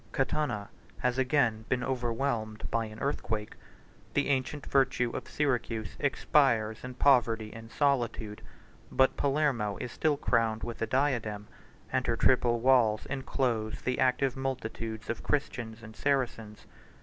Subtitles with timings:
[0.15, 0.67] 134 Catana
[1.03, 3.53] has again been overwhelmed by an earthquake:
[4.15, 8.41] the ancient virtue of Syracuse expires in poverty and solitude;
[8.89, 11.47] 135 but Palermo is still crowned with a diadem,
[11.93, 16.65] and her triple walls enclose the active multitudes of Christians and Saracens.